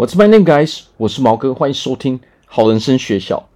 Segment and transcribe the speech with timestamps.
[0.00, 0.84] What's my name, guys？
[0.96, 3.50] 我是毛哥，欢迎收听好人生学校。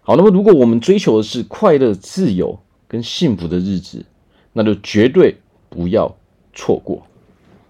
[0.00, 2.58] 好，那么如果我们追求的是快乐、自由
[2.88, 4.04] 跟幸福的日子，
[4.54, 5.38] 那就绝对
[5.68, 6.16] 不要
[6.52, 7.06] 错过。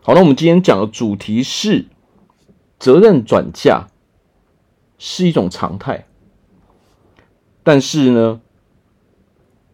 [0.01, 1.85] 好，那我们今天讲的主题是
[2.79, 3.89] 责任转嫁
[4.99, 6.07] 是一种常态，
[7.63, 8.41] 但是呢，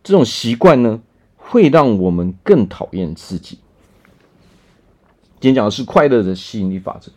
[0.03, 1.01] 这种习惯呢，
[1.37, 3.61] 会让我们更讨厌自己。
[5.41, 7.13] 今天讲的是快乐的吸引力法则。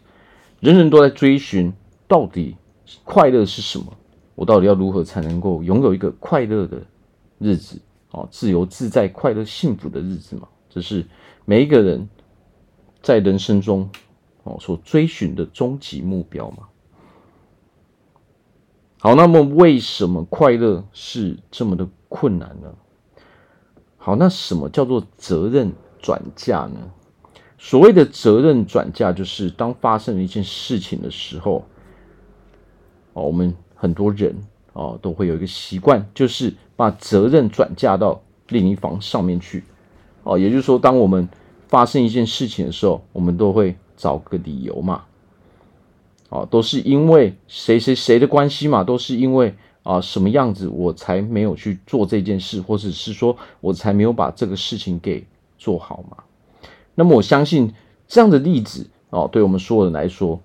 [0.62, 1.74] 人人都在追寻，
[2.08, 2.56] 到底
[3.04, 3.98] 快乐是什么？
[4.36, 6.82] 我到底要如何才能够拥有一个快乐的
[7.40, 7.82] 日子？
[8.12, 11.06] 哦，自由自在、快乐幸福的日子嘛，这是
[11.46, 12.08] 每一个人
[13.02, 13.90] 在人生中
[14.44, 16.68] 哦所追寻的终极目标嘛。
[19.00, 22.72] 好，那么为什么快乐是这么的困难呢？
[23.98, 26.92] 好，那什么叫做责任转嫁呢？
[27.64, 31.64] 所谓的责任转嫁，就是当发生了一件事情的时候，
[33.14, 34.36] 哦，我们很多人
[34.74, 39.64] 哦都会有一个习惯，就是把责任转嫁到另一方上面去，
[40.24, 41.30] 哦，也就是说，当我们
[41.68, 45.04] 发生一件事情的时候，我们都会找个理由嘛，
[46.30, 55.24] 哦，都是因为谁谁谁的关系嘛，都是因为啊什么样子我才没有去做这件事，或者是说我才没有把这个事情给
[55.60, 56.18] 做好嘛。
[57.02, 57.74] 那么我相信
[58.08, 60.40] 这样的例子哦，对我们所有人来说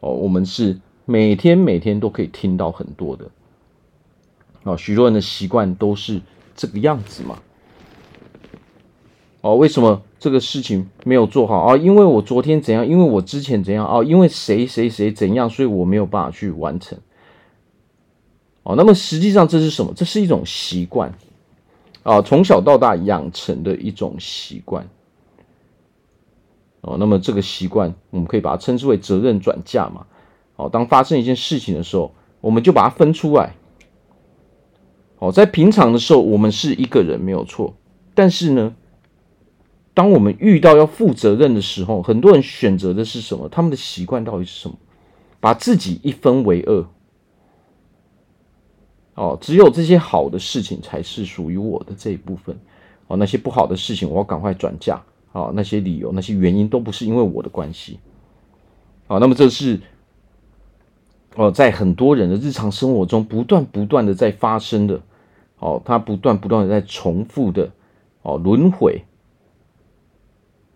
[0.00, 3.26] 哦，我们是每天每天都可以听到很多的
[4.62, 6.22] 哦，许多人的习惯都是
[6.56, 7.38] 这个样子嘛。
[9.42, 11.76] 哦，为什么这个事情没有做好啊？
[11.76, 12.88] 因为我昨天怎样？
[12.88, 14.02] 因为我之前怎样啊？
[14.02, 15.50] 因为谁谁谁怎样？
[15.50, 16.98] 所以我没有办法去完成。
[18.62, 19.92] 哦，那么实际上这是什么？
[19.94, 21.12] 这是一种习惯
[22.02, 24.88] 啊，从小到大养成的一种习惯。
[26.80, 30.06] 哦，那么这个习惯，我们可以把它称之为责任转嫁嘛。
[30.56, 33.54] 哦，当发生一件事情的时候，我们就把它分出来。
[35.18, 37.74] 哦，在平常的时候，我们是一个人没有错，
[38.14, 38.74] 但是呢，
[39.92, 43.48] 当我们遇到要负责任的时候，很多人选择的是什么？
[43.48, 44.76] 他们的习惯到底是什么？
[45.40, 46.86] 把自己一分为二。
[49.14, 52.56] 哦，只有这些好的事情才是属于我的这一部分。
[53.08, 55.02] 哦，那些不好的事情，我要赶快转嫁。
[55.38, 58.00] 啊，那些理由、那些原因都不是因为我的关系。
[59.06, 59.80] 啊，那么这是
[61.36, 65.00] 哦，在很多人的日常生活中不断不断的在发生的，
[65.60, 67.70] 哦，它不断不断的在重复的，
[68.22, 69.04] 哦，轮回。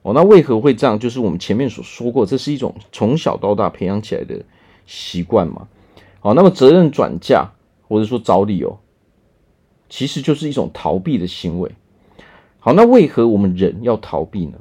[0.03, 0.99] 哦，那为何会这样？
[0.99, 4.45] 就是我们前面所说过，这是一种从小到大培养起来的
[4.87, 5.67] 习惯嘛。
[6.21, 7.51] 好，那么责任转嫁
[7.89, 8.79] 或者说找理由，
[9.89, 11.71] 其实就是一种逃避的行为。
[12.65, 14.59] 好，那为何我们人要逃避呢？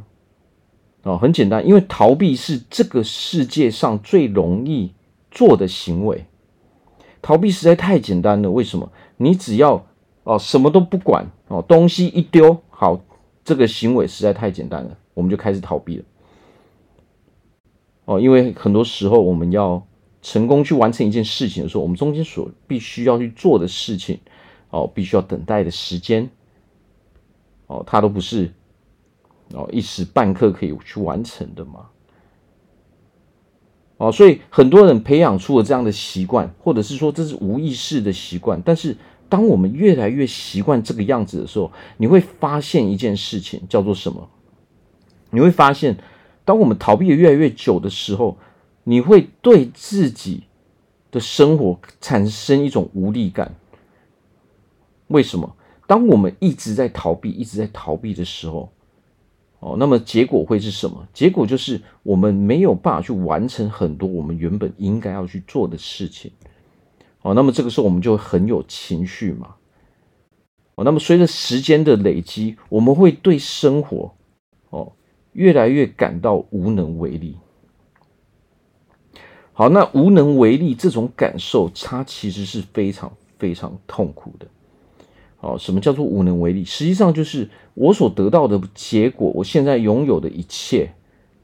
[1.03, 4.91] 哦，很简单，因为逃避是这个世界上最容易
[5.29, 6.25] 做的行为。
[7.21, 8.49] 逃避实在太简单了。
[8.49, 8.91] 为什么？
[9.17, 9.85] 你只要
[10.23, 12.99] 哦什么都不管哦，东西一丢，好，
[13.45, 16.03] 这个行为实在太简单了，我们就开始逃避了。
[18.05, 19.85] 哦，因为很多时候我们要
[20.23, 24.19] 成功去完成一件事情的时候，我们中间所必须要去做的事情，
[24.71, 26.27] 哦，必须要等待的时间。
[27.71, 28.51] 哦，它都不是
[29.53, 31.87] 哦一时半刻可以去完成的嘛。
[33.95, 38.61] 哦，所以很多人培养出了这样的习惯，或者是说这是无意识的习惯。
[38.65, 38.97] 但是
[39.29, 44.27] 当我们越来越习惯这个样子的时候，你会发现一件事情叫做什么？
[45.29, 45.97] 你会发现，
[46.43, 48.37] 当我们逃避的越来越久的时候，
[48.83, 50.43] 你会对自己
[51.11, 53.55] 的生活产生一种无力感。
[55.07, 55.55] 为什么？
[55.91, 58.71] 当我们一直在逃避，一直在逃避的时候，
[59.59, 61.05] 哦，那么结果会是什么？
[61.13, 66.31] 结果就是我们没有办法去完成很多我们原本应该要去做的事情。
[67.23, 69.55] 哦，那么这个时候我们就很有情绪嘛。
[70.75, 74.15] 哦，那么随着时间的累积，我们会对生活，
[74.69, 74.93] 哦，
[75.33, 77.35] 越来越感到无能为力。
[79.51, 84.47] 好，那无能为力这种感受，它其实是非常非常痛苦的。
[85.41, 86.63] 哦，什么叫做无能为力？
[86.63, 90.93] 实际上就是我所得到的结果，我现在拥有的一切，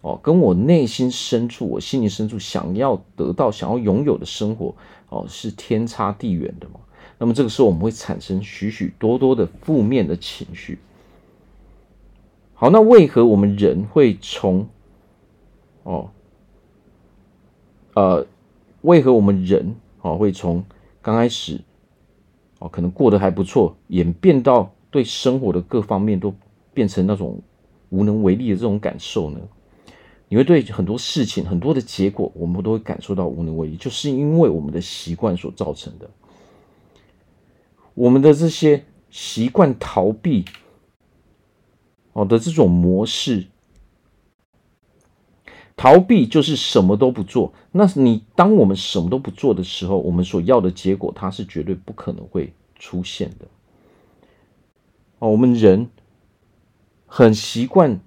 [0.01, 4.75] 哦，跟我内心深处、我心灵深处想要得到、想要拥有的生活，
[5.09, 6.79] 哦，是天差地远的嘛。
[7.17, 10.77] 那么这个时候，我们会产生许许多多的负面的情绪。
[12.53, 14.67] 好，那为何我们人会从，
[15.81, 16.11] 哦，
[17.95, 18.27] 呃，
[18.81, 20.63] 为何我们人哦会从
[21.01, 21.61] 刚开始？
[22.59, 26.33] 哦，可能过得还不错，演变到对生活的各方面都
[26.73, 27.39] 变成那种
[27.89, 29.39] 无能为力的这种感受呢？
[30.29, 36.09] 你会对很多事情、很多的结果，我们都会感受到无能为力，就是因为我们的习惯所造成的。
[37.93, 40.43] 我们的这些习惯逃避，
[42.13, 43.47] 哦的这种模式，
[45.77, 47.53] 逃避就是什么都不做。
[47.71, 53.45] 那你当我们什么都不做的时候，我们所要的结果，它是绝对不可能会出现的。
[55.19, 55.87] 哦，我们人
[57.05, 57.99] 很习惯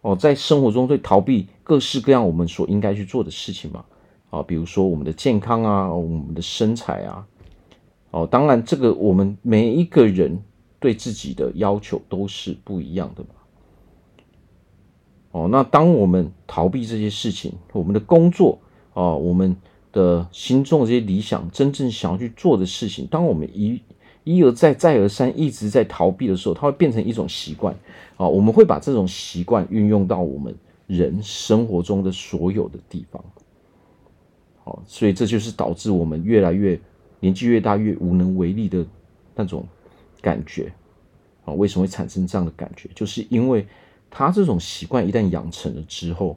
[0.00, 3.84] 哦，在生活中会逃避各式各样我们所应该去做的事情嘛。
[4.30, 7.26] 啊，比如说我们的健康啊，我们的身材啊。
[8.10, 10.42] 哦，当然，这个我们每一个人
[10.80, 13.28] 对自己的要求都是不一样的嘛。
[15.32, 18.58] 哦，那当我们逃避这些事情，我们的工作
[18.94, 19.56] 啊，我们
[19.92, 23.80] 的心中的这些理想，真正想要去做的事情，当我们一
[24.24, 27.74] 一而再、再而三一直在逃避的时候，它会变成一种习惯
[28.16, 28.26] 啊。
[28.26, 30.54] 我们会把这种习惯运用到我们
[30.86, 33.24] 人生活中的所有的地方。
[34.64, 36.80] 好，所以这就是导致我们越来越。
[37.20, 38.86] 年纪越大越无能为力的
[39.34, 39.66] 那种
[40.22, 40.72] 感觉
[41.44, 42.88] 啊，为什么会产生这样的感觉？
[42.94, 43.66] 就是因为
[44.10, 46.36] 他这种习惯一旦养成了之后，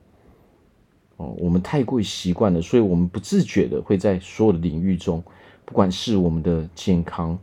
[1.17, 5.23] 哦，我们太过于习惯了，所以我们不自觉的会在所有的领域中，
[5.65, 7.37] 不管是我们的健康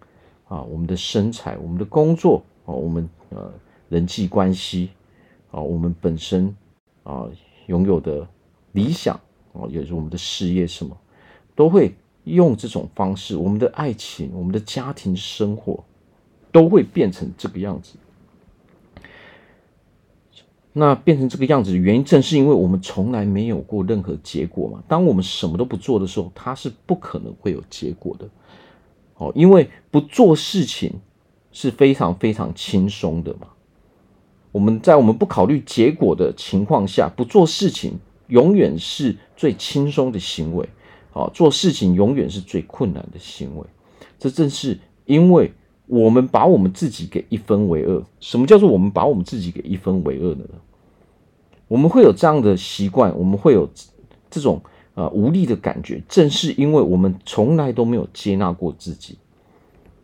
[0.47, 3.53] 啊、我们的身材、我们的工作啊、我们呃
[3.89, 4.91] 人际关系
[5.51, 6.55] 啊、我们本身
[7.03, 7.27] 啊
[7.67, 8.27] 拥有的
[8.73, 9.15] 理想
[9.53, 10.97] 啊，也是我们的事业什么，
[11.55, 11.95] 都会。
[12.25, 15.83] 用这种方式，我们的爱情、我们的家庭生活
[16.53, 17.95] 都会变成这个样子。
[20.79, 24.81] 那变成这个样子的原因，正是因为我们从来没有过任何结果嘛。
[24.87, 28.29] 当我们什么都不做的时候，它是不可能会有结果的。
[29.17, 30.93] 哦，因为不做事情
[31.51, 33.49] 是非常非常轻松的嘛。
[34.53, 37.99] 我们在我们不考虑结果的情况下，不做事情
[38.29, 40.69] 永远是最轻松的行为。
[41.13, 43.65] 啊，做事情永远是最困难的行为，
[44.21, 45.53] 这正是因为
[45.87, 48.05] 我们把我们自己给一分为二。
[48.21, 50.45] 什么叫做我们把我们自己给一分为二呢？
[51.69, 53.69] 我们会有这样的习惯，我们会有
[54.31, 54.61] 这种
[54.94, 59.17] 啊无力的感觉，正是因为我们从来都没有接纳过自己。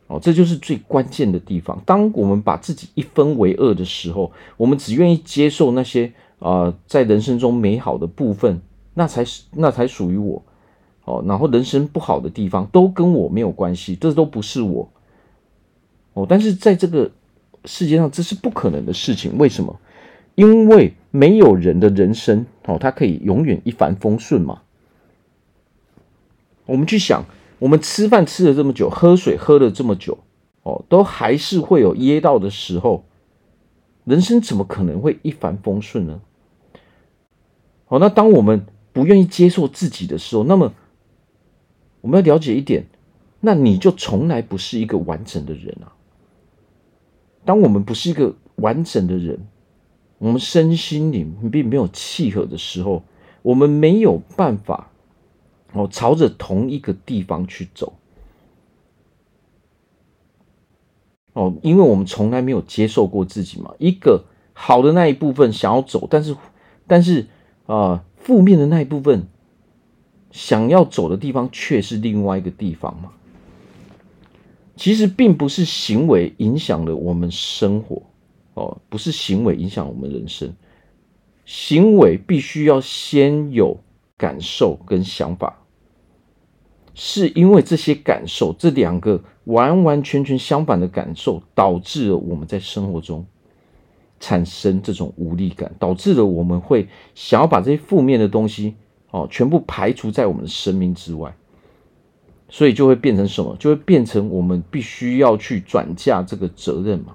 [0.06, 1.82] 哦，这就是最关键的地方。
[1.86, 8.60] 当我们把自己一分为二的时候，我们只愿意接受那些啊在人生中美好的部分，
[8.92, 10.42] 那才是那才属于我。
[11.06, 14.88] 哦，然后人生不好的地方都跟我没有关系，这都不是我。
[16.12, 17.10] 哦，但是在这个
[17.64, 19.36] 世界上，这是不可能的事情。
[19.38, 19.74] 为什么？
[20.34, 24.62] 因为没有人的人生哦，他可以永远一帆风顺吗。
[26.66, 27.24] 我们去想，
[27.60, 30.18] 我们吃饭吃了这么久，喝水喝了这么久，
[30.64, 33.04] 哦，都还是会有噎到的时候。
[34.04, 36.20] 人生怎么可能会一帆风顺呢？
[37.86, 40.74] 好，那当我们不愿意接受自己的时候，那么。
[42.00, 42.84] 我们要了解一点，
[43.40, 45.94] 那你就从来不是一个完整的人啊。
[47.46, 49.46] 当我们不是一个完整的人，
[50.24, 53.02] 我们身心灵并没有契合的时候，
[53.42, 54.90] 我们没有办法
[55.74, 57.92] 哦朝着同一个地方去走
[61.34, 63.74] 哦，因为我们从来没有接受过自己嘛。
[63.78, 64.24] 一个
[64.54, 66.34] 好的那一部分想要走，但是
[66.86, 67.26] 但是
[67.66, 69.28] 啊，负面的那一部分。
[70.30, 73.12] 想要走的地方却是另外一个地方嘛？
[74.74, 78.02] 其实并不是行为影响了我们生活
[78.54, 80.54] 哦，不是行为影响我们人生，
[81.44, 83.76] 行为必须要先有
[84.16, 85.62] 感受跟想法，
[86.94, 93.26] 是因为这些感受，这两个完完全全相反的感受，导致了我们在生活中
[94.20, 98.74] 产生这种无力感，导致了我们会想要把这些负面的东西。
[99.10, 101.32] 哦，全部排除在我们的生命之外，
[102.48, 103.54] 所以就会变成什么？
[103.60, 107.14] 就会变成我们必须要去转嫁这个责任嘛。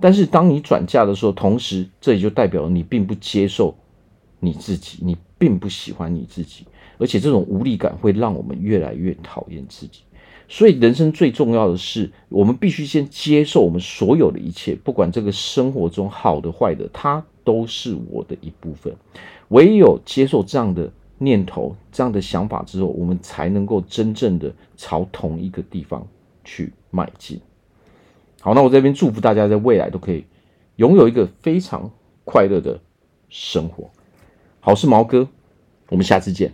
[0.00, 3.74] 但是当你转嫁的时候，同时这也就代表了你并不接受
[4.38, 6.64] 你自己，你并不喜欢你自己，
[6.98, 10.00] 而且这种无力感会让我们越来越讨厌自己。
[10.48, 17.24] 所以人生最重要的是，我们必须先接受我们所有的一切，不管这个生活中好的坏的，它。
[17.42, 18.94] 都是我的一部分。
[19.48, 26.06] 唯有接受这样的念头、这样的想法之后，我们才能够真正的朝同一个地方
[26.44, 27.40] 去迈进。
[28.40, 30.24] 好，那我这边祝福大家在未来都可以
[30.76, 31.90] 拥有一个非常
[32.24, 32.80] 快乐的
[33.28, 33.90] 生活。
[34.60, 35.28] 好，是毛哥，
[35.90, 36.52] 我们下次见。